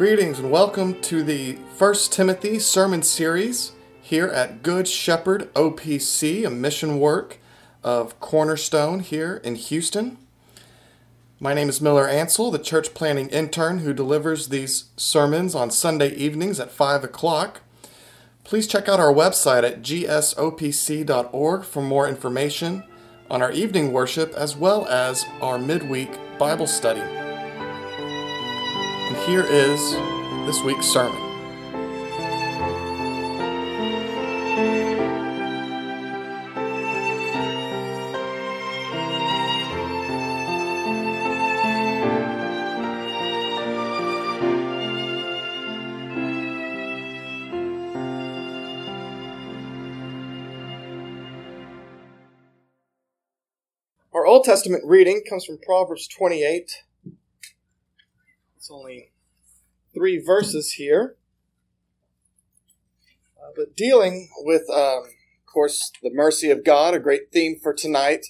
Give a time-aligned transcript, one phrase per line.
[0.00, 6.48] Greetings and welcome to the First Timothy sermon series here at Good Shepherd OPC, a
[6.48, 7.36] mission work
[7.84, 10.16] of Cornerstone here in Houston.
[11.38, 16.14] My name is Miller Ansel, the church planting intern who delivers these sermons on Sunday
[16.14, 17.60] evenings at 5 o'clock.
[18.42, 22.84] Please check out our website at gsopc.org for more information
[23.30, 27.02] on our evening worship as well as our midweek Bible study.
[29.30, 29.92] Here is
[30.44, 31.16] this week's sermon.
[54.12, 56.82] Our Old Testament reading comes from Proverbs 28.
[58.56, 59.09] It's only
[60.00, 61.16] three verses here.
[63.36, 67.74] Uh, but dealing with, um, of course, the mercy of God, a great theme for
[67.74, 68.24] tonight.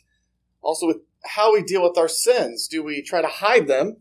[0.62, 0.96] Also, with
[1.36, 2.66] how we deal with our sins.
[2.66, 3.98] Do we try to hide them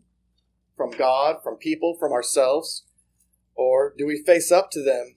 [0.76, 2.86] from God, from people, from ourselves?
[3.54, 5.14] Or do we face up to them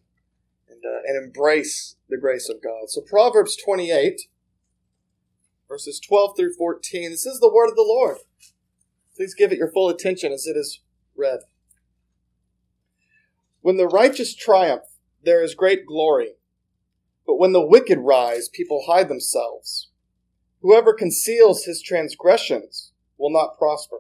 [0.70, 2.90] and, uh, and embrace the grace of God?
[2.90, 4.22] So, Proverbs 28
[5.68, 7.10] verses 12 through 14.
[7.10, 8.18] This is the word of the Lord.
[9.16, 10.82] Please give it your full attention as it is
[11.16, 11.40] read.
[13.64, 14.84] When the righteous triumph,
[15.24, 16.34] there is great glory.
[17.26, 19.90] But when the wicked rise, people hide themselves.
[20.62, 24.00] Whoever conceals his transgressions will not prosper.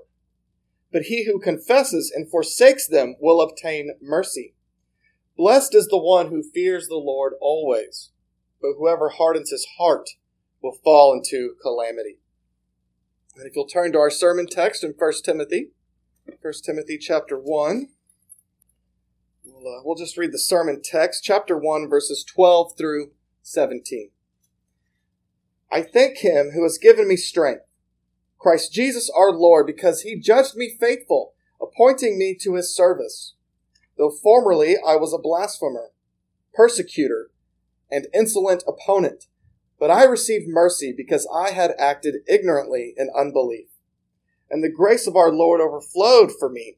[0.91, 4.53] But he who confesses and forsakes them will obtain mercy.
[5.37, 8.11] Blessed is the one who fears the Lord always.
[8.61, 10.09] But whoever hardens his heart
[10.61, 12.19] will fall into calamity.
[13.37, 15.69] And if you'll turn to our sermon text in 1 Timothy,
[16.41, 17.87] 1 Timothy chapter 1,
[19.45, 23.11] we'll, uh, we'll just read the sermon text, chapter 1, verses 12 through
[23.41, 24.09] 17.
[25.71, 27.65] I thank him who has given me strength,
[28.37, 33.33] Christ Jesus our Lord, because he judged me faithful, appointing me to his service.
[33.97, 35.91] Though formerly I was a blasphemer,
[36.53, 37.29] persecutor,
[37.89, 39.25] and insolent opponent,
[39.79, 43.67] but I received mercy because I had acted ignorantly in unbelief.
[44.49, 46.77] And the grace of our Lord overflowed for me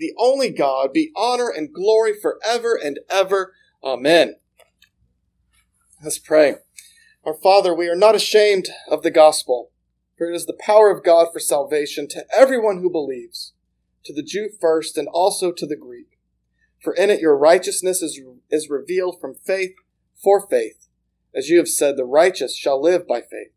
[0.00, 3.54] the only God, be honor and glory forever and ever.
[3.84, 4.34] Amen.
[6.02, 6.56] Let's pray.
[7.24, 9.70] Our Father, we are not ashamed of the gospel,
[10.16, 13.52] for it is the power of God for salvation to everyone who believes,
[14.04, 16.18] to the Jew first and also to the Greek.
[16.82, 19.74] For in it your righteousness is, is revealed from faith
[20.16, 20.88] for faith
[21.34, 23.52] as you have said, the righteous shall live by faith.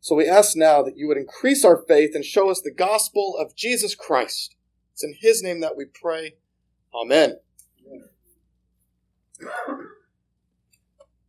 [0.00, 3.36] So we ask now that you would increase our faith and show us the gospel
[3.38, 4.53] of Jesus Christ.
[4.94, 6.36] It's in his name that we pray.
[6.94, 7.38] Amen.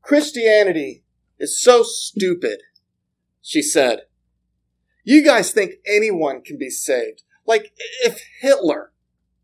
[0.03, 1.03] Christianity
[1.40, 2.59] is so stupid,
[3.42, 4.02] she said.
[5.04, 7.24] You guys think anyone can be saved.
[7.48, 7.74] Like,
[8.04, 8.92] if Hitler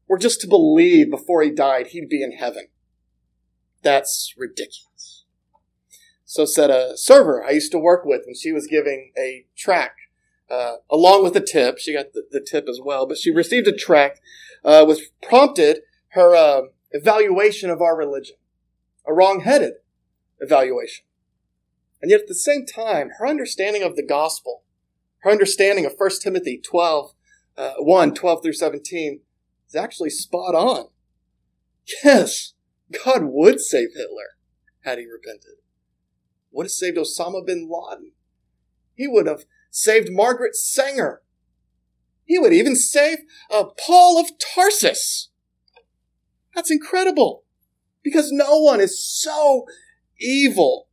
[0.08, 2.68] were just to believe before he died, he'd be in heaven.
[3.82, 5.26] That's ridiculous.
[6.26, 9.96] So said a server I used to work with when she was giving a track,
[10.52, 11.78] uh, along with the tip.
[11.78, 14.20] She got the, the, tip as well, but she received a tract,
[14.64, 18.36] uh, which prompted her uh, evaluation of our religion,
[19.08, 19.74] a wrong-headed
[20.40, 21.06] evaluation.
[22.02, 24.64] And yet at the same time, her understanding of the gospel,
[25.20, 27.14] her understanding of 1 Timothy 12,
[27.58, 29.22] uh, 1, 12 through 17,
[29.68, 30.88] is actually spot on.
[32.04, 32.54] Yes,
[33.06, 34.36] God would save Hitler
[34.82, 35.62] had he repented
[36.52, 38.12] would have saved Osama bin Laden.
[38.94, 41.22] He would have saved Margaret Sanger.
[42.26, 43.20] He would even save
[43.50, 45.30] uh, Paul of Tarsus.
[46.54, 47.44] That's incredible
[48.04, 49.66] because no one is so
[50.20, 50.88] evil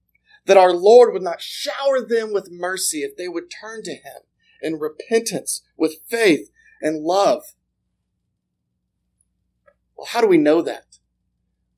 [0.46, 4.22] that our Lord would not shower them with mercy if they would turn to Him
[4.62, 7.42] in repentance with faith and love.
[9.96, 10.98] Well, how do we know that?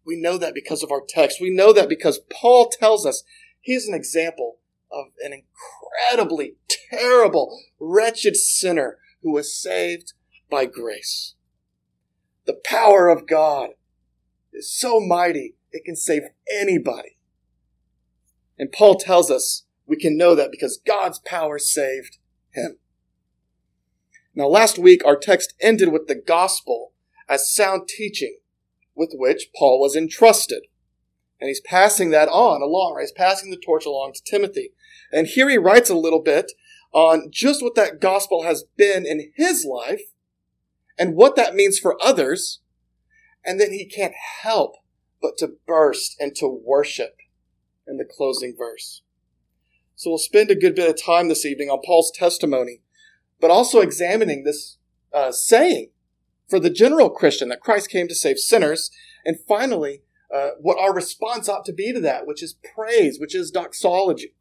[0.06, 1.38] We know that because of our text.
[1.40, 3.24] We know that because Paul tells us
[3.60, 4.59] He's an example
[4.92, 6.54] of an incredibly
[6.90, 10.12] terrible, wretched sinner who was saved
[10.50, 11.34] by grace.
[12.46, 13.70] The power of God
[14.52, 16.22] is so mighty, it can save
[16.52, 17.16] anybody.
[18.58, 22.18] And Paul tells us we can know that because God's power saved
[22.52, 22.78] him.
[24.34, 26.92] Now, last week, our text ended with the gospel
[27.28, 28.38] as sound teaching
[28.94, 30.62] with which Paul was entrusted.
[31.40, 33.02] And he's passing that on along, right?
[33.02, 34.72] He's passing the torch along to Timothy.
[35.12, 36.52] And here he writes a little bit
[36.92, 40.02] on just what that gospel has been in his life
[40.98, 42.60] and what that means for others.
[43.44, 44.76] And then he can't help
[45.22, 47.16] but to burst into worship
[47.86, 49.02] in the closing verse.
[49.96, 52.80] So we'll spend a good bit of time this evening on Paul's testimony,
[53.40, 54.78] but also examining this
[55.12, 55.90] uh, saying
[56.48, 58.90] for the general Christian that Christ came to save sinners,
[59.24, 60.02] and finally,
[60.34, 64.34] uh, what our response ought to be to that, which is praise, which is doxology.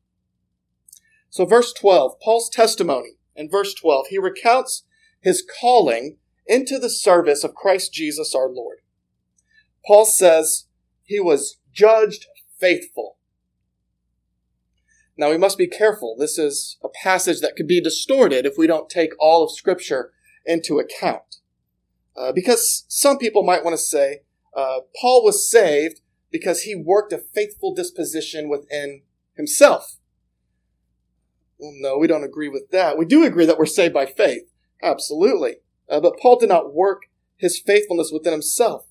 [1.29, 4.83] So, verse 12, Paul's testimony in verse 12, he recounts
[5.21, 8.79] his calling into the service of Christ Jesus our Lord.
[9.85, 10.65] Paul says
[11.03, 12.25] he was judged
[12.59, 13.17] faithful.
[15.17, 16.15] Now, we must be careful.
[16.17, 20.11] This is a passage that could be distorted if we don't take all of Scripture
[20.45, 21.37] into account.
[22.15, 24.21] Uh, because some people might want to say
[24.59, 26.01] uh, Paul was saved
[26.31, 29.03] because he worked a faithful disposition within
[29.35, 29.97] himself.
[31.57, 32.97] Well, no, we don't agree with that.
[32.97, 34.43] We do agree that we're saved by faith.
[34.83, 35.55] Absolutely.
[35.89, 37.03] Uh, but Paul did not work
[37.37, 38.85] his faithfulness within himself.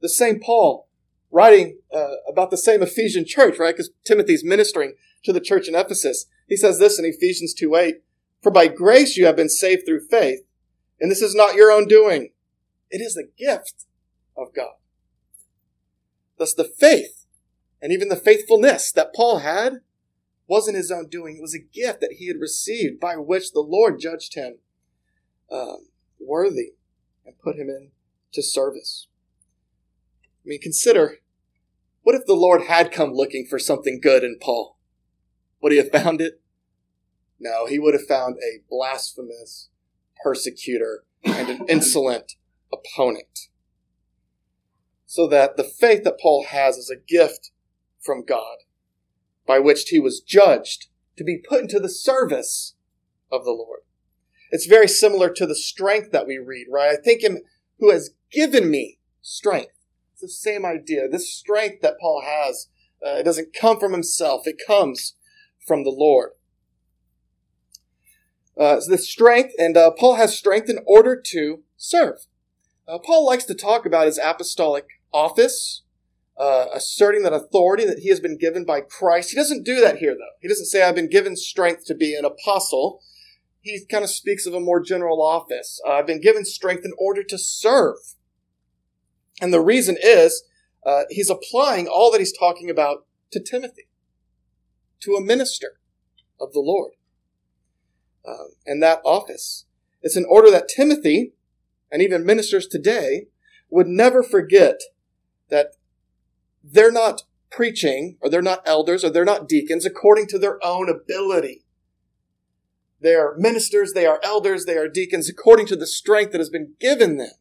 [0.00, 0.88] The same Paul,
[1.32, 3.74] writing uh, about the same Ephesian church, right?
[3.74, 4.94] Because Timothy's ministering
[5.24, 6.26] to the church in Ephesus.
[6.48, 7.96] He says this in Ephesians 2 8
[8.40, 10.40] For by grace you have been saved through faith,
[11.00, 12.30] and this is not your own doing.
[12.90, 13.85] It is a gift
[14.36, 14.74] of God.
[16.38, 17.26] Thus, the faith
[17.80, 19.80] and even the faithfulness that Paul had
[20.46, 21.36] wasn't his own doing.
[21.36, 24.58] It was a gift that he had received by which the Lord judged him
[25.50, 25.88] um,
[26.20, 26.72] worthy
[27.24, 29.08] and put him into service.
[30.44, 31.16] I mean, consider
[32.02, 34.78] what if the Lord had come looking for something good in Paul?
[35.60, 36.40] Would he have found it?
[37.40, 39.68] No, he would have found a blasphemous
[40.22, 42.34] persecutor and an insolent
[42.72, 43.48] opponent.
[45.06, 47.50] So that the faith that Paul has is a gift
[48.00, 48.58] from God
[49.46, 52.74] by which he was judged to be put into the service
[53.30, 53.80] of the Lord.
[54.50, 56.90] It's very similar to the strength that we read, right?
[56.90, 57.38] I think him
[57.78, 59.72] who has given me strength.
[60.12, 61.08] It's the same idea.
[61.08, 62.68] This strength that Paul has,
[63.04, 64.46] uh, it doesn't come from himself.
[64.46, 65.14] It comes
[65.66, 66.30] from the Lord.
[68.58, 72.26] Uh, so the strength, and uh, Paul has strength in order to serve.
[72.88, 75.82] Uh, Paul likes to talk about his apostolic office,
[76.38, 79.30] uh, asserting that authority that he has been given by Christ.
[79.30, 80.36] He doesn't do that here, though.
[80.40, 83.00] He doesn't say, I've been given strength to be an apostle.
[83.60, 85.80] He kind of speaks of a more general office.
[85.84, 87.96] Uh, I've been given strength in order to serve.
[89.40, 90.44] And the reason is
[90.84, 93.88] uh, he's applying all that he's talking about to Timothy,
[95.00, 95.78] to a minister
[96.40, 96.92] of the Lord.
[98.26, 99.66] Um, and that office.
[100.02, 101.32] It's in order that Timothy
[101.90, 103.26] and even ministers today
[103.70, 104.80] would never forget
[105.48, 105.72] that
[106.62, 110.88] they're not preaching or they're not elders or they're not deacons according to their own
[110.88, 111.64] ability.
[113.00, 116.50] They are ministers, they are elders, they are deacons according to the strength that has
[116.50, 117.32] been given them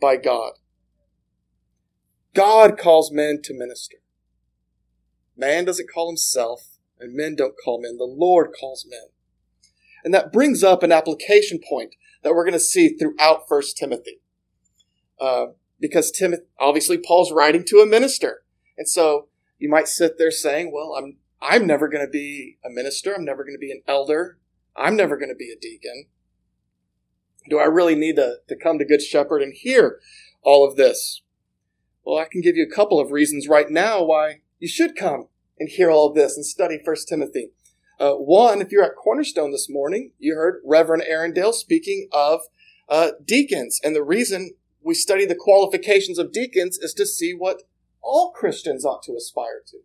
[0.00, 0.52] by God.
[2.34, 3.96] God calls men to minister.
[5.36, 7.96] Man doesn't call himself, and men don't call men.
[7.96, 9.08] The Lord calls men.
[10.04, 11.94] And that brings up an application point
[12.26, 14.20] that we're going to see throughout First Timothy.
[15.20, 15.46] Uh,
[15.78, 18.42] because Timothy, obviously, Paul's writing to a minister,
[18.76, 19.28] and so
[19.60, 23.14] you might sit there saying, "Well, I'm I'm never going to be a minister.
[23.14, 24.40] I'm never going to be an elder.
[24.74, 26.06] I'm never going to be a deacon.
[27.48, 30.00] Do I really need to, to come to Good Shepherd and hear
[30.42, 31.22] all of this?"
[32.04, 35.28] Well, I can give you a couple of reasons right now why you should come
[35.60, 37.50] and hear all of this and study First Timothy.
[37.98, 42.40] Uh, one, if you're at Cornerstone this morning, you heard Reverend Arendale speaking of
[42.88, 43.80] uh, deacons.
[43.82, 44.50] And the reason
[44.82, 47.62] we study the qualifications of deacons is to see what
[48.02, 49.78] all Christians ought to aspire to.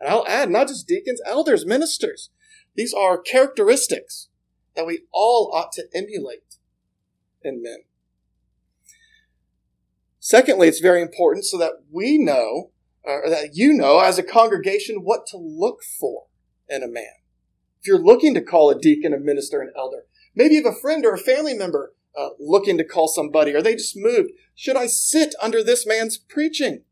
[0.00, 2.30] And I'll add, not just deacons, elders, ministers.
[2.76, 4.28] These are characteristics
[4.76, 6.56] that we all ought to emulate
[7.42, 7.78] in men.
[10.20, 12.70] Secondly, it's very important so that we know,
[13.02, 16.26] or that you know as a congregation, what to look for
[16.68, 17.14] in a man.
[17.80, 20.04] If you're looking to call a deacon, a minister, an elder,
[20.34, 23.62] maybe you have a friend or a family member uh, looking to call somebody, or
[23.62, 24.30] they just moved.
[24.54, 26.82] Should I sit under this man's preaching?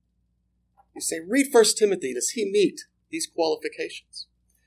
[0.94, 2.14] You say, read First Timothy.
[2.14, 4.26] Does he meet these qualifications?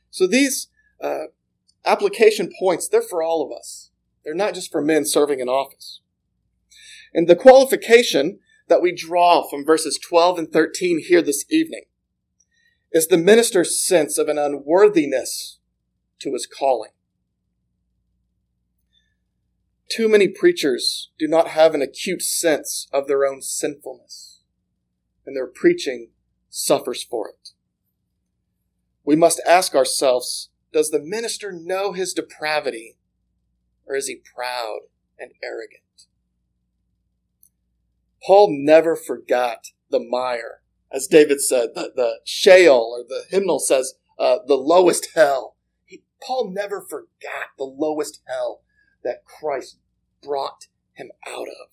[0.10, 0.68] So these
[1.02, 1.26] uh,
[1.86, 3.92] application points, they're for all of us.
[4.26, 6.02] They're not just for men serving in office.
[7.14, 11.84] And the qualification that we draw from verses 12 and 13 here this evening
[12.92, 15.60] is the minister's sense of an unworthiness
[16.20, 16.92] to his calling.
[19.90, 24.42] Too many preachers do not have an acute sense of their own sinfulness,
[25.26, 26.10] and their preaching
[26.50, 27.50] suffers for it.
[29.04, 32.98] We must ask ourselves does the minister know his depravity,
[33.86, 34.82] or is he proud
[35.18, 35.82] and arrogant?
[38.26, 40.62] Paul never forgot the mire.
[40.92, 45.56] As David said, the, the Sheol, or the hymnal says, uh, the lowest hell.
[45.86, 48.62] He, Paul never forgot the lowest hell
[49.04, 49.80] that Christ
[50.24, 51.70] brought him out of.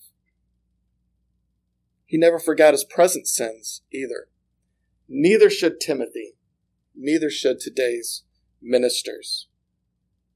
[2.04, 4.28] He never forgot his present sins either.
[5.08, 6.34] Neither should Timothy,
[6.94, 8.24] neither should today's
[8.60, 9.48] ministers.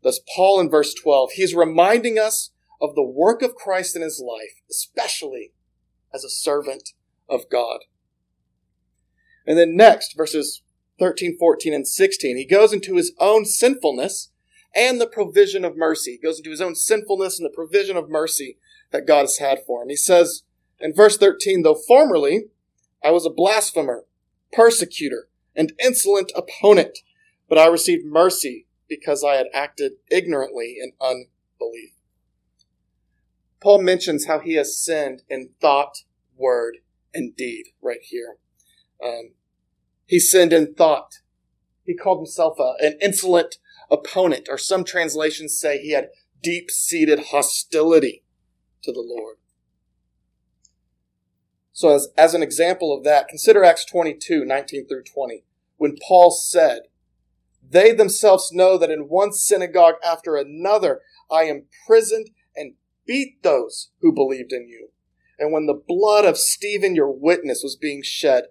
[0.02, 4.22] Thus, Paul in verse 12, he's reminding us of the work of Christ in his
[4.24, 5.52] life, especially
[6.14, 6.90] as a servant
[7.28, 7.80] of God.
[9.48, 10.60] And then next, verses
[10.98, 14.30] 13, 14, and 16, he goes into his own sinfulness
[14.76, 16.12] and the provision of mercy.
[16.12, 18.58] He goes into his own sinfulness and the provision of mercy
[18.90, 19.88] that God has had for him.
[19.88, 20.42] He says
[20.78, 22.48] in verse 13, though formerly
[23.02, 24.04] I was a blasphemer,
[24.52, 26.98] persecutor, and insolent opponent,
[27.48, 31.94] but I received mercy because I had acted ignorantly in unbelief.
[33.62, 36.02] Paul mentions how he has sinned in thought,
[36.36, 36.78] word,
[37.14, 38.36] and deed right here.
[39.04, 39.32] Um,
[40.06, 41.18] he sinned in thought.
[41.84, 43.56] He called himself a, an insolent
[43.90, 46.08] opponent, or some translations say he had
[46.42, 48.24] deep seated hostility
[48.82, 49.36] to the Lord.
[51.72, 55.44] So, as, as an example of that, consider Acts 22 19 through 20,
[55.76, 56.82] when Paul said,
[57.62, 62.74] They themselves know that in one synagogue after another I imprisoned and
[63.06, 64.88] beat those who believed in you.
[65.38, 68.44] And when the blood of Stephen, your witness, was being shed,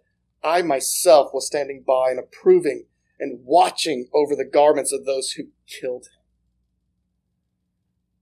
[0.48, 2.86] I myself was standing by and approving
[3.20, 6.22] and watching over the garments of those who killed him.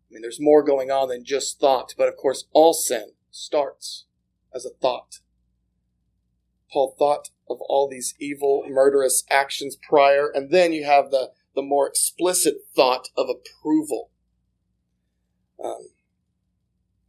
[0.09, 4.05] I mean, there's more going on than just thought, but of course, all sin starts
[4.53, 5.19] as a thought.
[6.71, 11.61] Paul thought of all these evil, murderous actions prior, and then you have the, the
[11.61, 14.09] more explicit thought of approval.
[15.63, 15.89] Um,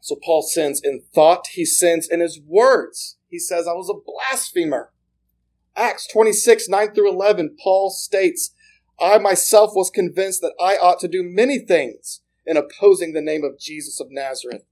[0.01, 3.17] so Paul sins in thought, he sins in his words.
[3.29, 4.93] He says, I was a blasphemer.
[5.77, 8.55] Acts 26, 9 through 11, Paul states,
[8.99, 13.45] I myself was convinced that I ought to do many things in opposing the name
[13.45, 14.65] of Jesus of Nazareth.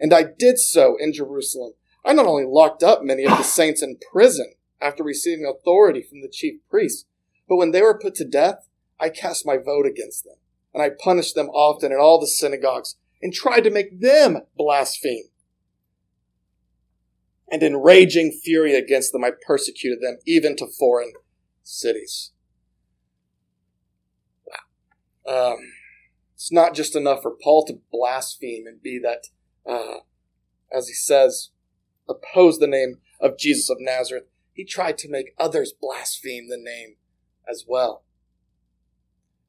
[0.00, 1.72] And I did so in Jerusalem.
[2.02, 6.22] I not only locked up many of the saints in prison after receiving authority from
[6.22, 7.04] the chief priests,
[7.46, 10.36] but when they were put to death, I cast my vote against them,
[10.72, 15.28] and I punished them often in all the synagogues, and tried to make them blaspheme
[17.52, 21.12] and in raging fury against them, I persecuted them even to foreign
[21.62, 22.32] cities.
[25.26, 25.52] Wow.
[25.52, 25.58] Um,
[26.34, 29.26] it's not just enough for Paul to blaspheme and be that,
[29.70, 29.98] uh,
[30.74, 31.50] as he says,
[32.08, 34.24] oppose the name of Jesus of Nazareth.
[34.54, 36.96] He tried to make others blaspheme the name
[37.48, 38.02] as well.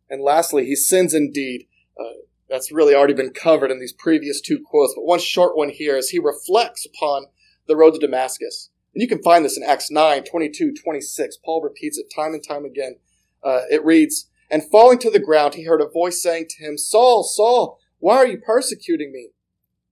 [0.09, 1.67] And lastly, he sins in deed.
[1.97, 5.69] Uh, that's really already been covered in these previous two quotes, but one short one
[5.69, 7.27] here as he reflects upon
[7.67, 8.69] the road to Damascus.
[8.93, 11.37] And you can find this in Acts 9, 22, 26.
[11.43, 12.97] Paul repeats it time and time again.
[13.43, 16.77] Uh, it reads, And falling to the ground, he heard a voice saying to him,
[16.77, 19.29] Saul, Saul, why are you persecuting me?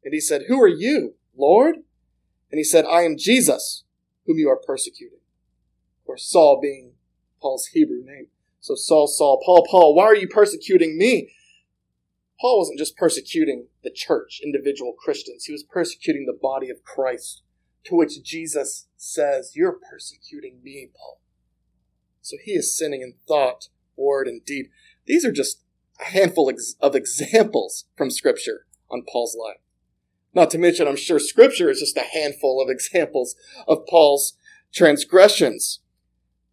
[0.03, 1.77] And he said, Who are you, Lord?
[2.51, 3.83] And he said, I am Jesus,
[4.25, 5.19] whom you are persecuting.
[6.05, 6.93] Or Saul being
[7.41, 8.27] Paul's Hebrew name.
[8.59, 11.33] So Saul, Saul, Paul, Paul, why are you persecuting me?
[12.39, 15.45] Paul wasn't just persecuting the church, individual Christians.
[15.45, 17.43] He was persecuting the body of Christ
[17.85, 21.21] to which Jesus says, You're persecuting me, Paul.
[22.21, 24.67] So he is sinning in thought, word, and deed.
[25.05, 25.61] These are just
[25.99, 29.61] a handful of examples from Scripture on Paul's life.
[30.33, 33.35] Not to mention, I'm sure Scripture is just a handful of examples
[33.67, 34.37] of Paul's
[34.73, 35.79] transgressions.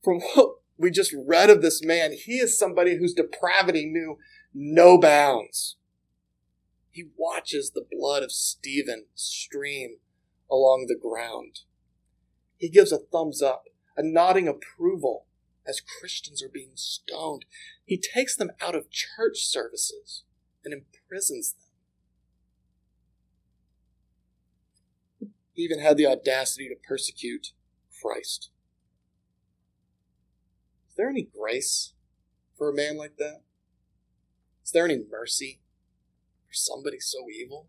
[0.02, 4.18] From what we just read of this man, he is somebody whose depravity knew
[4.54, 5.76] no bounds.
[6.90, 9.98] He watches the blood of Stephen stream
[10.50, 11.60] along the ground.
[12.56, 13.64] He gives a thumbs up,
[13.96, 15.26] a nodding approval
[15.66, 17.44] as Christians are being stoned.
[17.84, 20.24] He takes them out of church services
[20.64, 21.62] and imprisons them.
[25.52, 27.48] He even had the audacity to persecute
[28.00, 28.50] Christ.
[30.88, 31.94] Is there any grace
[32.56, 33.42] for a man like that?
[34.64, 35.60] Is there any mercy
[36.46, 37.68] for somebody so evil?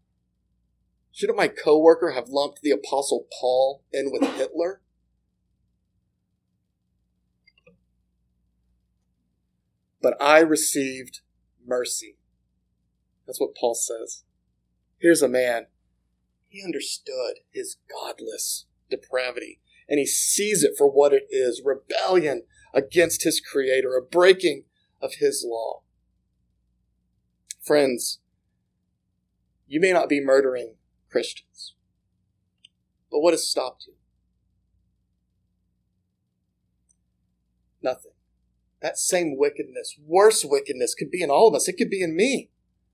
[1.19, 4.79] Shouldn't my coworker have lumped the Apostle Paul in with Hitler?
[10.01, 11.19] But I received
[11.61, 12.15] mercy.
[13.27, 14.23] That's what Paul says.
[14.97, 15.65] Here's a man.
[16.47, 19.59] He understood his godless depravity,
[19.89, 24.63] and he sees it for what it is rebellion against his creator, a breaking
[25.01, 25.81] of his law.
[27.61, 28.21] Friends,
[29.67, 30.75] you may not be murdering
[31.09, 31.75] Christians,
[33.11, 33.93] but what has stopped you?
[37.81, 38.11] Nothing.
[38.81, 41.67] That same wickedness, worse wickedness, could be in all of us.
[41.67, 42.49] It could be in me,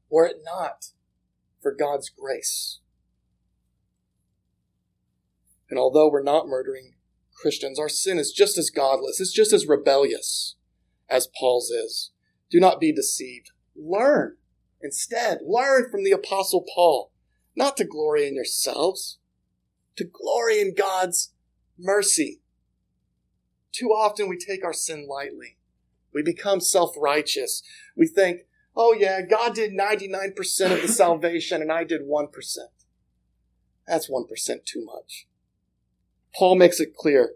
[0.10, 0.88] were it not
[1.62, 2.80] for God's grace.
[5.70, 6.94] And although we're not murdering
[7.34, 10.56] Christians, our sin is just as godless, it's just as rebellious
[11.10, 12.12] as Paul's is.
[12.50, 13.52] Do not be deceived.
[13.76, 14.38] Learn.
[14.82, 17.12] Instead, learn from the Apostle Paul,
[17.56, 19.18] not to glory in yourselves,
[19.96, 21.34] to glory in God's
[21.78, 22.42] mercy.
[23.72, 25.58] Too often we take our sin lightly.
[26.14, 27.62] We become self righteous.
[27.96, 28.42] We think,
[28.76, 32.28] oh, yeah, God did 99% of the salvation and I did 1%.
[33.88, 35.28] That's 1% too much.
[36.34, 37.34] Paul makes it clear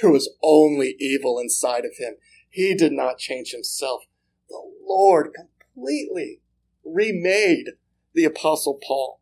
[0.00, 2.14] there was only evil inside of him.
[2.48, 4.02] He did not change himself.
[4.48, 6.40] The Lord completely
[6.84, 7.72] remade
[8.14, 9.15] the Apostle Paul,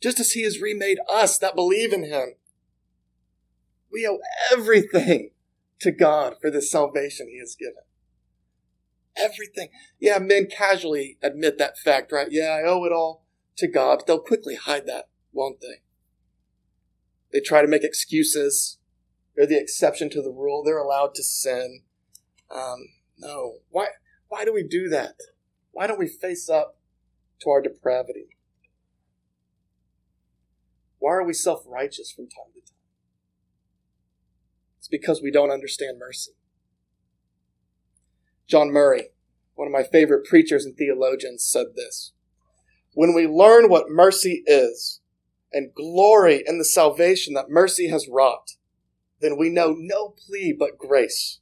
[0.00, 2.34] just as he has remade us that believe in him.
[3.92, 4.18] We owe
[4.52, 5.30] everything
[5.80, 7.82] to God for the salvation he has given.
[9.16, 9.70] Everything.
[9.98, 12.28] Yeah, men casually admit that fact, right?
[12.30, 13.24] Yeah, I owe it all
[13.56, 15.82] to God, but they'll quickly hide that, won't they?
[17.32, 18.78] They try to make excuses.
[19.34, 20.62] They're the exception to the rule.
[20.62, 21.80] They're allowed to sin.
[22.54, 23.56] Um, no.
[23.70, 23.88] Why,
[24.28, 25.14] why do we do that?
[25.72, 26.78] Why don't we face up
[27.40, 28.35] to our depravity?
[31.06, 32.80] Why are we self righteous from time to time?
[34.80, 36.32] It's because we don't understand mercy.
[38.48, 39.10] John Murray,
[39.54, 42.12] one of my favorite preachers and theologians, said this
[42.94, 45.00] When we learn what mercy is
[45.52, 48.56] and glory in the salvation that mercy has wrought,
[49.20, 51.38] then we know no plea but grace.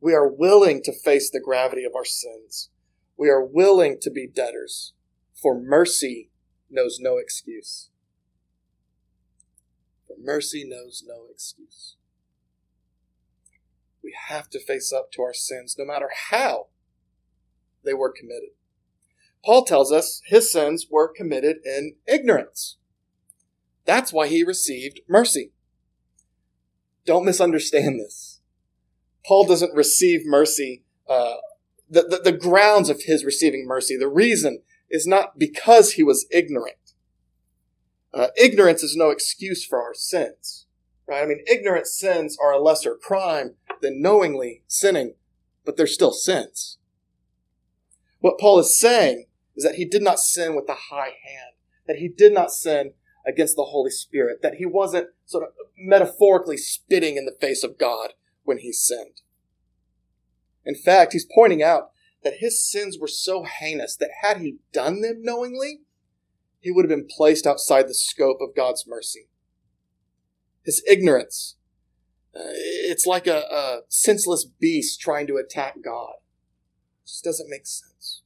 [0.00, 2.70] We are willing to face the gravity of our sins.
[3.18, 4.94] We are willing to be debtors,
[5.34, 6.30] for mercy
[6.70, 7.90] knows no excuse.
[10.22, 11.96] Mercy knows no excuse.
[14.02, 16.68] We have to face up to our sins, no matter how
[17.84, 18.50] they were committed.
[19.44, 22.76] Paul tells us his sins were committed in ignorance.
[23.84, 25.52] That's why he received mercy.
[27.04, 28.40] Don't misunderstand this.
[29.26, 30.84] Paul doesn't receive mercy.
[31.08, 31.34] Uh,
[31.90, 36.26] the, the, the grounds of his receiving mercy, the reason is not because he was
[36.30, 36.76] ignorant.
[38.14, 40.66] Uh, ignorance is no excuse for our sins,
[41.08, 41.22] right?
[41.22, 45.14] I mean, ignorant sins are a lesser crime than knowingly sinning,
[45.64, 46.78] but they're still sins.
[48.20, 51.96] What Paul is saying is that he did not sin with a high hand, that
[51.96, 52.92] he did not sin
[53.26, 57.78] against the Holy Spirit, that he wasn't sort of metaphorically spitting in the face of
[57.78, 58.12] God
[58.44, 59.22] when he sinned.
[60.64, 61.90] In fact, he's pointing out
[62.22, 65.80] that his sins were so heinous that had he done them knowingly,
[66.62, 69.28] he would have been placed outside the scope of God's mercy.
[70.64, 71.56] His ignorance,
[72.34, 76.14] uh, it's like a, a senseless beast trying to attack God.
[77.02, 78.22] It just doesn't make sense.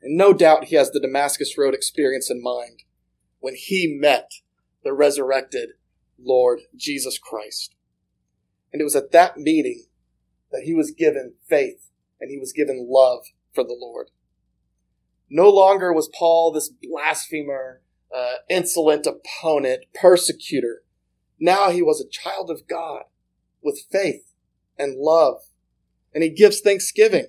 [0.00, 2.84] And no doubt he has the Damascus Road experience in mind
[3.40, 4.30] when he met
[4.82, 5.70] the resurrected
[6.18, 7.74] Lord Jesus Christ.
[8.72, 9.84] And it was at that meeting
[10.50, 14.08] that he was given faith and he was given love for the Lord.
[15.30, 17.80] No longer was Paul this blasphemer,
[18.14, 20.82] uh, insolent opponent, persecutor.
[21.40, 23.04] Now he was a child of God
[23.62, 24.32] with faith
[24.78, 25.42] and love.
[26.14, 27.26] And he gives thanksgiving.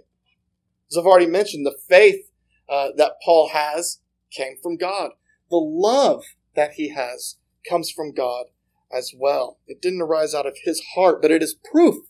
[0.91, 2.29] As I've already mentioned, the faith
[2.69, 3.99] uh, that Paul has
[4.31, 5.12] came from God.
[5.49, 6.23] The love
[6.55, 8.45] that he has comes from God
[8.95, 9.60] as well.
[9.67, 12.05] It didn't arise out of his heart, but it is proof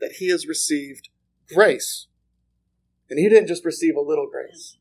[0.00, 1.08] that he has received
[1.48, 2.06] grace.
[3.10, 4.78] And he didn't just receive a little grace.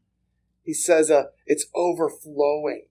[0.63, 2.86] He says uh, it's overflowing.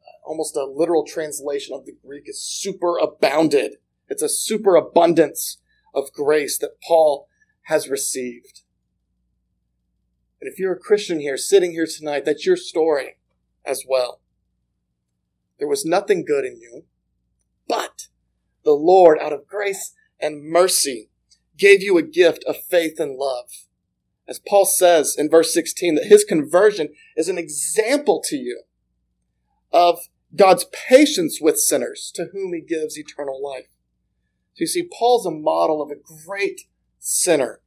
[0.00, 3.70] Uh, almost a literal translation of the Greek is superabounded.
[4.08, 5.58] It's a superabundance
[5.94, 7.28] of grace that Paul
[7.64, 8.62] has received.
[10.40, 13.16] And if you're a Christian here, sitting here tonight, that's your story
[13.64, 14.20] as well.
[15.58, 16.84] There was nothing good in you,
[17.68, 18.08] but
[18.64, 21.10] the Lord, out of grace and mercy,
[21.58, 23.50] gave you a gift of faith and love.
[24.30, 28.62] As Paul says in verse 16, that his conversion is an example to you
[29.72, 29.98] of
[30.36, 33.66] God's patience with sinners to whom he gives eternal life.
[34.54, 36.62] So you see, Paul's a model of a great
[37.00, 37.60] sinner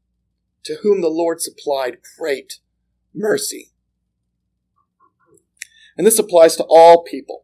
[0.63, 2.60] to whom the Lord supplied great
[3.13, 3.71] mercy.
[5.97, 7.43] And this applies to all people.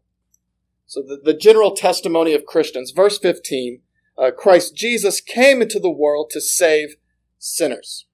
[0.87, 3.81] So the, the general testimony of Christians, verse 15,
[4.17, 6.95] uh, Christ Jesus came into the world to save
[7.37, 8.05] sinners.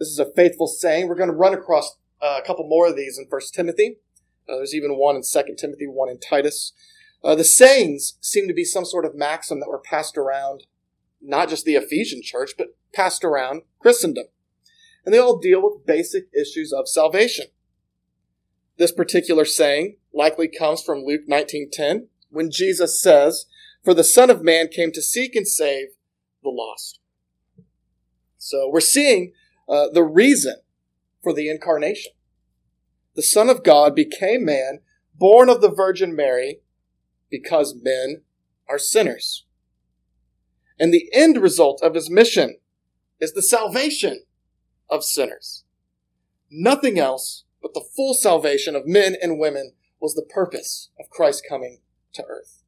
[0.00, 1.08] This is a faithful saying.
[1.08, 3.98] We're going to run across uh, a couple more of these in First Timothy.
[4.48, 6.72] Uh, there's even one in Second Timothy, one in Titus.
[7.22, 10.64] Uh, the sayings seem to be some sort of maxim that were passed around,
[11.20, 14.24] not just the Ephesian church, but passed around Christendom.
[15.04, 17.46] And they all deal with basic issues of salvation.
[18.78, 23.44] This particular saying likely comes from Luke 19:10, when Jesus says,
[23.84, 25.88] "For the Son of Man came to seek and save
[26.42, 27.00] the lost."
[28.38, 29.34] So we're seeing
[29.70, 30.56] uh, the reason
[31.22, 32.12] for the incarnation.
[33.14, 34.80] The Son of God became man,
[35.14, 36.60] born of the Virgin Mary,
[37.30, 38.22] because men
[38.68, 39.46] are sinners.
[40.78, 42.56] And the end result of his mission
[43.20, 44.24] is the salvation
[44.88, 45.64] of sinners.
[46.50, 51.44] Nothing else but the full salvation of men and women was the purpose of Christ
[51.48, 51.80] coming
[52.14, 52.62] to earth.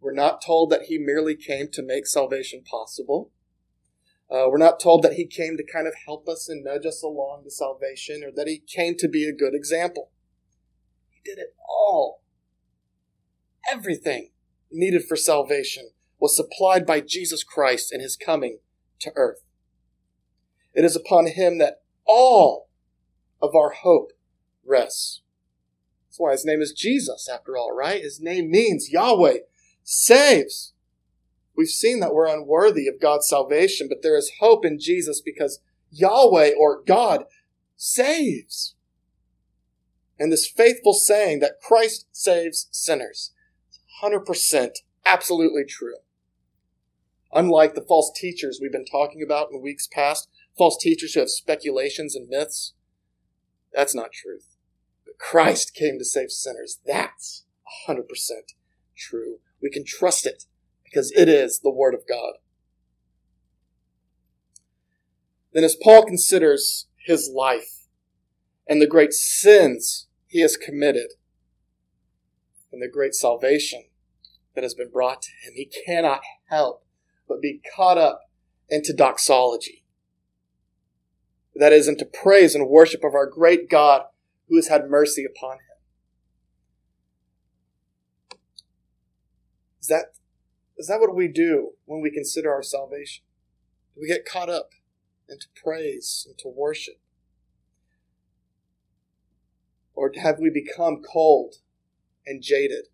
[0.00, 3.30] We're not told that he merely came to make salvation possible.
[4.30, 7.02] Uh, we're not told that he came to kind of help us and nudge us
[7.02, 10.10] along to salvation or that he came to be a good example.
[11.10, 12.22] He did it all.
[13.70, 14.30] Everything
[14.70, 18.58] needed for salvation was supplied by Jesus Christ in his coming
[19.00, 19.44] to earth.
[20.74, 22.68] It is upon him that all
[23.40, 24.12] of our hope
[24.64, 25.22] rests.
[26.06, 28.02] That's why his name is Jesus, after all, right?
[28.02, 29.38] His name means Yahweh
[29.84, 30.72] saves.
[31.56, 35.60] We've seen that we're unworthy of God's salvation, but there is hope in Jesus because
[35.90, 37.24] Yahweh or God
[37.76, 38.74] saves.
[40.18, 43.32] And this faithful saying that Christ saves sinners
[43.70, 44.70] is 100%
[45.04, 45.96] absolutely true.
[47.32, 51.30] Unlike the false teachers we've been talking about in weeks past, false teachers who have
[51.30, 52.74] speculations and myths,
[53.72, 54.56] that's not truth.
[55.04, 56.80] But Christ came to save sinners.
[56.86, 57.44] That's
[57.88, 58.04] 100%
[58.96, 59.38] true.
[59.62, 60.44] We can trust it
[60.88, 62.34] because it is the Word of God.
[65.52, 67.86] Then, as Paul considers his life
[68.66, 71.12] and the great sins he has committed
[72.72, 73.84] and the great salvation
[74.54, 76.20] that has been brought to him, he cannot
[76.50, 76.84] help
[77.28, 78.30] but be caught up
[78.68, 79.84] into doxology.
[81.54, 84.02] That is, into praise and worship of our great God
[84.48, 85.60] who has had mercy upon him.
[89.80, 90.06] Is that
[90.76, 93.24] is that what we do when we consider our salvation?
[93.94, 94.70] Do we get caught up
[95.28, 97.00] into praise and to worship?
[99.94, 101.56] Or have we become cold
[102.26, 102.86] and jaded?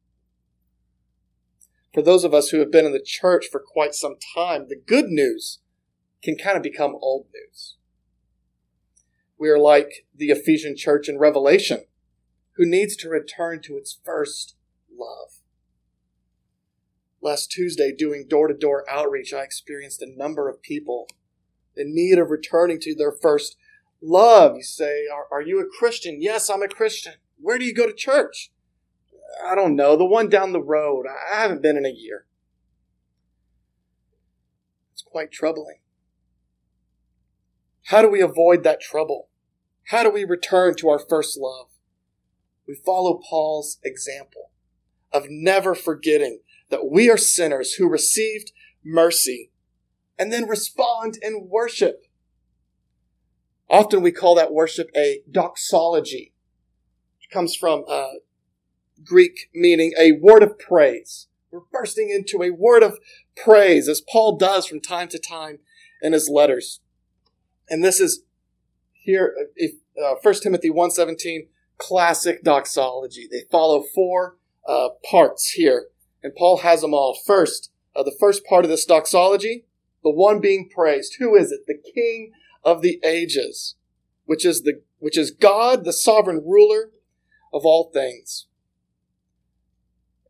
[1.92, 4.81] For those of us who have been in the church for quite some time, the
[4.81, 5.59] good news
[6.23, 7.77] can kind of become old news.
[9.37, 11.85] We are like the Ephesian church in Revelation,
[12.53, 14.55] who needs to return to its first
[14.97, 15.42] love
[17.23, 21.07] last Tuesday doing door to door outreach, I experienced a number of people
[21.77, 23.57] in need of returning to their first
[24.03, 24.57] love.
[24.57, 26.21] You say, Are, are you a Christian?
[26.21, 27.15] Yes, I'm a Christian.
[27.41, 28.51] Where do you go to church?
[29.45, 29.97] I don't know.
[29.97, 31.07] The one down the road.
[31.07, 32.27] I haven't been in a year.
[34.93, 35.79] It's quite troubling.
[37.87, 39.29] How do we avoid that trouble?
[39.89, 41.69] How do we return to our first love?
[42.69, 44.51] We follow Paul's example
[45.13, 46.41] of never forgetting
[46.73, 48.51] that we are sinners who received
[48.83, 49.51] mercy
[50.19, 52.07] and then respond in worship.
[53.69, 56.33] Often we call that worship a doxology.
[57.21, 58.15] It comes from uh,
[59.05, 61.29] Greek meaning a word of praise.
[61.51, 62.99] We're bursting into a word of
[63.37, 65.59] praise as Paul does from time to time
[66.01, 66.81] in his letters.
[67.69, 68.23] And this is
[68.95, 73.29] here, if, uh, 1 Timothy 1.17, classic doxology.
[73.31, 75.89] They follow four uh, parts here
[76.23, 77.19] and Paul has them all.
[77.27, 79.65] First, uh, the first part of this doxology,
[80.03, 81.17] the one being praised.
[81.19, 81.67] Who is it?
[81.67, 82.33] The King
[82.65, 83.77] of the ages,
[84.25, 86.91] which is the which is God, the sovereign ruler
[87.53, 88.47] of all things.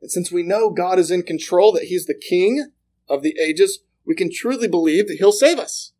[0.00, 2.70] And since we know God is in control, that He's the King
[3.08, 5.92] of the ages, we can truly believe that He'll save us,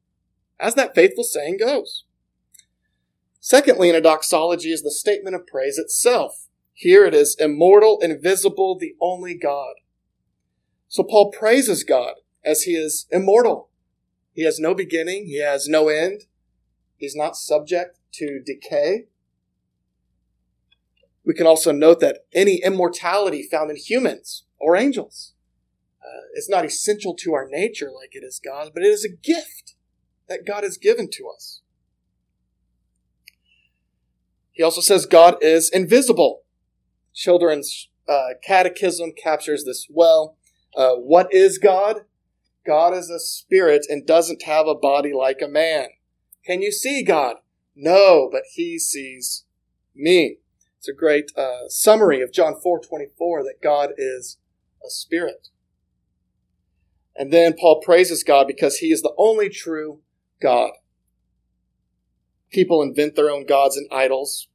[0.59, 2.05] as that faithful saying goes.
[3.41, 6.49] Secondly, in a doxology is the statement of praise itself.
[6.73, 9.75] Here it is immortal, invisible, the only God.
[10.93, 13.71] So Paul praises God as he is immortal.
[14.35, 16.25] He has no beginning, he has no end,
[16.99, 19.07] he's not subject to decay.
[21.25, 25.33] We can also note that any immortality found in humans or angels
[26.03, 29.09] uh, is not essential to our nature like it is God's, but it is a
[29.09, 29.75] gift
[30.29, 31.63] that God has given to us.
[34.51, 36.43] He also says God is invisible.
[37.15, 40.37] Children's uh, catechism captures this well.
[40.77, 42.03] Uh, what is God?
[42.65, 45.89] God is a spirit and doesn't have a body like a man.
[46.45, 47.37] Can you see God?
[47.75, 49.45] No, but he sees
[49.95, 50.39] me.
[50.79, 54.39] It's a great uh, summary of John 4:24 that God is
[54.85, 55.49] a spirit.
[57.15, 60.01] And then Paul praises God because he is the only true
[60.41, 60.73] God.
[62.51, 64.49] People invent their own gods and idols,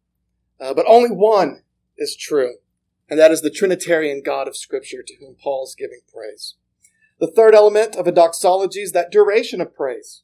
[0.59, 1.63] uh, but only one
[1.97, 2.55] is true,
[3.09, 6.55] and that is the Trinitarian God of Scripture to whom Paul is giving praise.
[7.19, 10.23] The third element of a doxology is that duration of praise.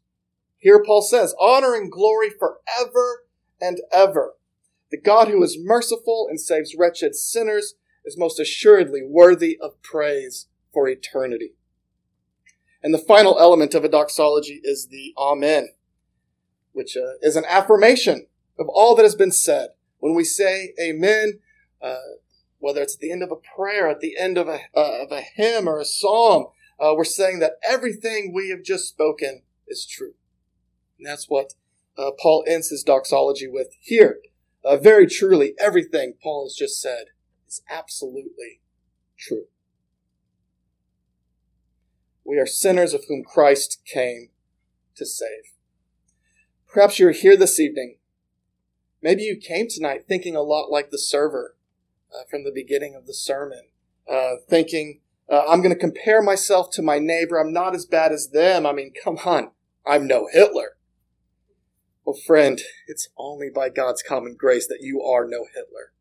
[0.60, 3.26] Here Paul says, honor and glory forever
[3.60, 4.34] and ever.
[4.92, 10.48] The God who is merciful and saves wretched sinners is most assuredly worthy of praise
[10.72, 11.54] for eternity.
[12.84, 15.70] And the final element of a doxology is the Amen,
[16.74, 18.28] which uh, is an affirmation
[18.60, 19.70] of all that has been said.
[20.00, 21.40] When we say Amen,
[21.82, 21.98] uh,
[22.64, 25.12] whether it's at the end of a prayer, at the end of a, uh, of
[25.12, 26.46] a hymn or a psalm,
[26.80, 30.14] uh, we're saying that everything we have just spoken is true.
[30.98, 31.56] And that's what
[31.98, 34.20] uh, Paul ends his doxology with here.
[34.64, 37.08] Uh, very truly, everything Paul has just said
[37.50, 38.62] is absolutely
[39.20, 39.48] true.
[42.24, 44.30] We are sinners of whom Christ came
[44.96, 45.52] to save.
[46.72, 47.98] Perhaps you're here this evening.
[49.02, 51.53] Maybe you came tonight thinking a lot like the server
[52.14, 53.64] uh, from the beginning of the sermon,
[54.12, 57.40] uh, thinking, uh, I'm going to compare myself to my neighbor.
[57.40, 58.66] I'm not as bad as them.
[58.66, 59.52] I mean, come on.
[59.86, 60.78] I'm no Hitler.
[62.06, 65.94] Well, friend, it's only by God's common grace that you are no Hitler.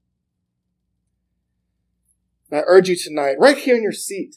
[2.51, 4.37] And I urge you tonight, right here in your seat,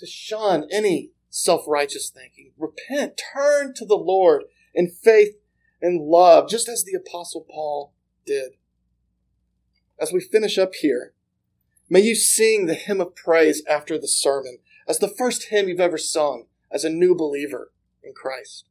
[0.00, 2.52] to shun any self righteous thinking.
[2.58, 5.36] Repent, turn to the Lord in faith
[5.80, 7.94] and love, just as the Apostle Paul
[8.26, 8.52] did.
[9.98, 11.13] As we finish up here,
[11.88, 15.80] may you sing the hymn of praise after the sermon as the first hymn you've
[15.80, 18.66] ever sung as a new believer in Christ.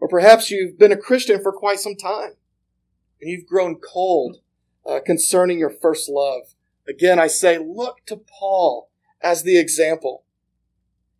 [0.00, 2.32] Or perhaps you've been a Christian for quite some time
[3.20, 4.38] and you've grown cold
[4.86, 6.54] uh, concerning your first love.
[6.88, 8.90] Again, I say, look to Paul
[9.22, 10.24] as the example.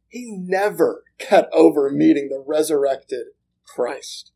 [0.08, 3.28] He never got over meeting the resurrected
[3.64, 4.32] Christ.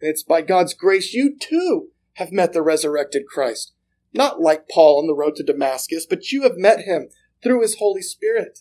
[0.00, 3.72] It's by God's grace you too have met the resurrected Christ.
[4.12, 7.08] Not like Paul on the road to Damascus, but you have met him
[7.42, 8.60] through his Holy Spirit.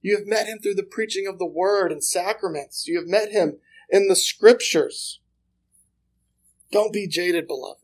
[0.00, 2.86] You have met him through the preaching of the word and sacraments.
[2.86, 3.58] You have met him
[3.90, 5.20] in the scriptures.
[6.72, 7.80] Don't be jaded, beloved.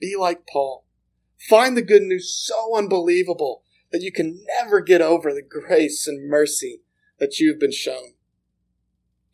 [0.00, 0.84] Be like Paul.
[1.48, 3.62] Find the good news so unbelievable
[3.92, 6.80] that you can never get over the grace and mercy
[7.18, 8.14] that you've been shown.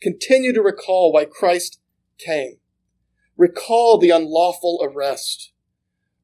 [0.00, 1.80] Continue to recall why Christ
[2.18, 2.58] came.
[3.36, 5.52] Recall the unlawful arrest.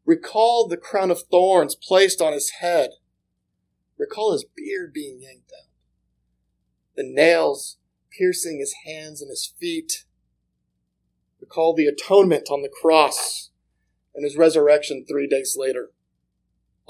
[0.05, 2.91] Recall the crown of thorns placed on his head.
[3.99, 5.69] Recall his beard being yanked out.
[6.97, 7.79] The nails
[8.17, 10.05] piercing his hands and his feet.
[11.41, 13.51] Recall the atonement on the cross
[14.15, 15.91] and his resurrection three days later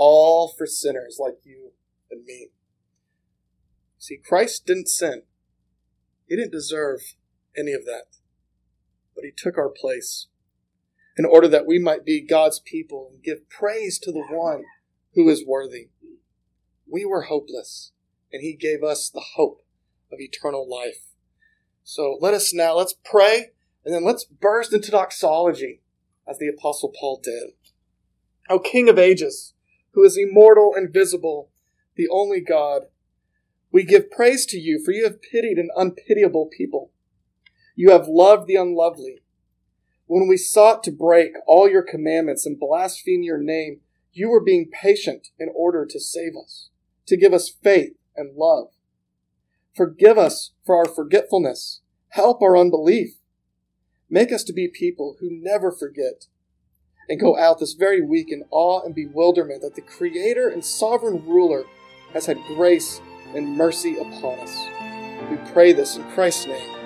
[0.03, 1.73] all for sinners like you
[2.11, 2.49] and me.
[3.99, 5.25] See, Christ didn't sin.
[6.27, 7.01] He didn't deserve
[7.55, 8.05] any of that.
[9.21, 10.29] But he took our place
[11.19, 14.63] in order that we might be God's people and give praise to the one
[15.15, 15.89] who is worthy.
[16.91, 17.93] We were hopeless,
[18.33, 19.61] and he gave us the hope
[20.11, 21.03] of eternal life.
[21.85, 23.51] So let us now, let's pray,
[23.85, 25.83] and then let's burst into doxology
[26.27, 27.51] as the Apostle Paul did.
[28.49, 29.53] O King of ages,
[29.93, 31.51] who is immortal and visible,
[31.95, 32.85] the only God.
[33.71, 36.93] We give praise to you, for you have pitied an unpitiable people.
[37.81, 39.23] You have loved the unlovely.
[40.07, 43.81] When we sought to break all your commandments and blaspheme your name,
[44.13, 46.69] you were being patient in order to save us,
[47.07, 48.67] to give us faith and love.
[49.75, 51.81] Forgive us for our forgetfulness.
[52.11, 53.15] Help our unbelief.
[54.11, 56.27] Make us to be people who never forget
[57.09, 61.27] and go out this very week in awe and bewilderment that the Creator and Sovereign
[61.27, 61.65] Ruler
[62.13, 63.01] has had grace
[63.35, 64.67] and mercy upon us.
[65.31, 66.80] We pray this in Christ's name.